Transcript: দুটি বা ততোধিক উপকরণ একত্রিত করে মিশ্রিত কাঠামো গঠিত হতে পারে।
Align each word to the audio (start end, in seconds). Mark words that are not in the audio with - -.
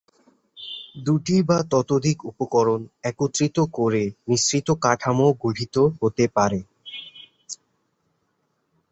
দুটি 1.05 1.35
বা 1.41 1.57
ততোধিক 1.71 2.17
উপকরণ 2.25 2.79
একত্রিত 3.03 3.57
করে 3.77 4.03
মিশ্রিত 4.27 4.67
কাঠামো 4.83 5.27
গঠিত 5.43 5.75
হতে 5.99 6.25
পারে। 6.35 6.59